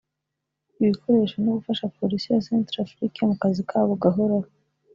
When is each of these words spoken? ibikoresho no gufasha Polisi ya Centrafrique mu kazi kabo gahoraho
ibikoresho 0.81 1.35
no 1.43 1.51
gufasha 1.57 1.91
Polisi 1.97 2.25
ya 2.33 2.43
Centrafrique 2.49 3.19
mu 3.29 3.35
kazi 3.41 3.61
kabo 3.69 3.91
gahoraho 4.03 4.49